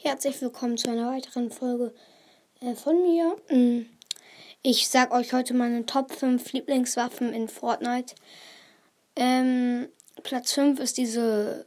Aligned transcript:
Herzlich 0.00 0.40
willkommen 0.40 0.78
zu 0.78 0.90
einer 0.90 1.10
weiteren 1.10 1.50
Folge 1.50 1.92
äh, 2.60 2.76
von 2.76 3.02
mir. 3.02 3.36
Mm, 3.50 3.86
ich 4.62 4.88
sag 4.88 5.10
euch 5.10 5.32
heute 5.32 5.54
meine 5.54 5.86
Top 5.86 6.12
5 6.12 6.52
Lieblingswaffen 6.52 7.34
in 7.34 7.48
Fortnite. 7.48 8.14
Ähm, 9.16 9.88
Platz 10.22 10.52
5 10.52 10.78
ist 10.78 10.98
diese 10.98 11.66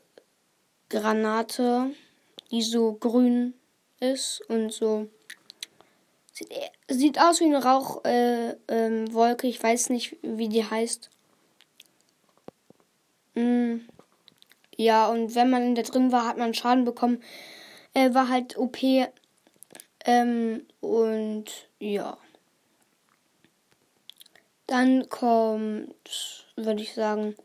Granate, 0.88 1.92
die 2.52 2.62
so 2.62 2.94
grün 2.94 3.54
ist 4.00 4.42
und 4.48 4.72
so. 4.72 5.10
Sieht, 6.32 6.50
sieht 6.88 7.20
aus 7.20 7.42
wie 7.42 7.46
eine 7.54 7.62
Rauchwolke. 7.62 8.56
Äh, 8.70 8.86
ähm, 8.88 9.38
ich 9.42 9.62
weiß 9.62 9.90
nicht, 9.90 10.16
wie 10.22 10.48
die 10.48 10.64
heißt. 10.64 11.10
Mm, 13.36 13.80
ja, 14.78 15.10
und 15.10 15.36
wenn 15.36 15.50
man 15.50 15.64
in 15.64 15.76
der 15.76 15.84
drin 15.84 16.14
war, 16.14 16.26
hat 16.26 16.38
man 16.38 16.54
Schaden 16.54 16.86
bekommen. 16.86 17.22
Er 17.94 18.14
war 18.14 18.30
halt 18.30 18.58
OP. 18.58 18.78
Ähm, 20.06 20.66
und 20.80 21.46
ja. 21.80 22.18
Dann 24.68 25.10
kommt, 25.10 26.46
würde 26.56 26.82
ich 26.82 26.94
sagen, 26.94 27.36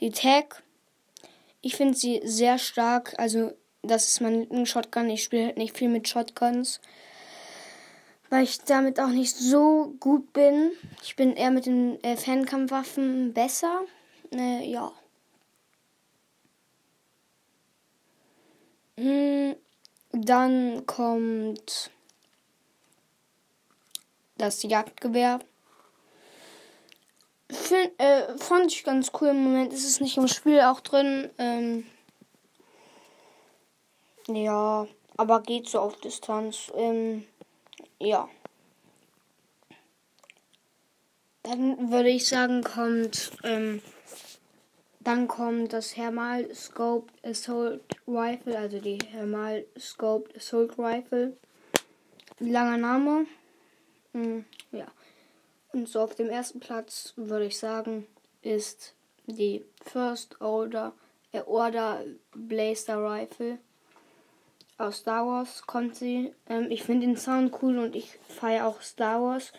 die 0.00 0.10
Tag. 0.10 0.62
Ich 1.60 1.76
finde 1.76 1.96
sie 1.96 2.20
sehr 2.24 2.58
stark. 2.58 3.14
Also, 3.18 3.52
das 3.82 4.08
ist 4.08 4.20
mein 4.20 4.66
Shotgun. 4.66 5.10
Ich 5.10 5.24
spiele 5.24 5.46
halt 5.46 5.56
nicht 5.56 5.76
viel 5.76 5.88
mit 5.88 6.08
Shotguns. 6.08 6.80
Weil 8.30 8.44
ich 8.44 8.60
damit 8.60 9.00
auch 9.00 9.08
nicht 9.08 9.34
so 9.34 9.94
gut 9.98 10.32
bin. 10.34 10.72
Ich 11.02 11.16
bin 11.16 11.34
eher 11.34 11.50
mit 11.50 11.64
den 11.66 12.02
äh, 12.04 12.16
Fernkampfwaffen 12.16 13.32
besser. 13.32 13.80
Äh, 14.32 14.70
ja. 14.70 14.92
Hm, 18.98 19.27
dann 20.28 20.86
kommt 20.86 21.90
das 24.36 24.62
Jagdgewehr. 24.62 25.40
Find, 27.50 27.98
äh, 27.98 28.36
fand 28.36 28.72
ich 28.72 28.84
ganz 28.84 29.10
cool. 29.20 29.28
Im 29.28 29.42
Moment 29.42 29.72
ist 29.72 29.86
es 29.86 30.00
nicht 30.00 30.18
im 30.18 30.28
Spiel 30.28 30.60
auch 30.60 30.80
drin. 30.80 31.30
Ähm, 31.38 31.86
ja, 34.28 34.86
aber 35.16 35.42
geht 35.42 35.68
so 35.68 35.80
auf 35.80 35.98
Distanz. 36.00 36.70
Ähm, 36.74 37.24
ja. 37.98 38.28
Dann 41.42 41.90
würde 41.90 42.10
ich 42.10 42.28
sagen, 42.28 42.62
kommt 42.62 43.32
ähm, 43.44 43.80
dann 45.00 45.28
kommt 45.28 45.72
das 45.72 45.96
Hermal 45.96 46.52
Scoped 46.54 47.12
Assault 47.24 47.80
Rifle, 48.06 48.58
also 48.58 48.78
die 48.80 48.98
Hermal 49.10 49.64
Scoped 49.78 50.36
Assault 50.36 50.78
Rifle. 50.78 51.36
Langer 52.40 52.76
Name. 52.76 53.26
Hm, 54.12 54.44
ja. 54.72 54.86
Und 55.72 55.88
so 55.88 56.00
auf 56.00 56.14
dem 56.14 56.28
ersten 56.28 56.60
Platz 56.60 57.12
würde 57.16 57.46
ich 57.46 57.58
sagen, 57.58 58.06
ist 58.42 58.94
die 59.26 59.64
First 59.84 60.40
Order, 60.40 60.92
äh, 61.32 61.42
Order 61.42 62.04
Blaster 62.32 63.02
Rifle. 63.02 63.58
Aus 64.78 64.98
Star 64.98 65.26
Wars 65.26 65.62
kommt 65.66 65.96
sie. 65.96 66.32
Ähm, 66.48 66.70
ich 66.70 66.84
finde 66.84 67.06
den 67.06 67.16
Sound 67.16 67.52
cool 67.62 67.78
und 67.78 67.96
ich 67.96 68.18
feiere 68.28 68.66
auch 68.66 68.80
Star 68.80 69.20
Wars. 69.20 69.52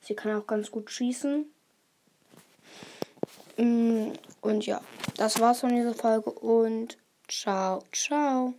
Sie 0.00 0.14
kann 0.14 0.34
auch 0.34 0.46
ganz 0.46 0.70
gut 0.70 0.90
schießen. 0.90 1.46
Und 4.42 4.66
ja, 4.66 4.80
das 5.16 5.40
war's 5.40 5.60
von 5.60 5.74
dieser 5.74 5.94
Folge 5.94 6.30
und 6.30 6.98
ciao, 7.28 7.82
ciao. 7.92 8.54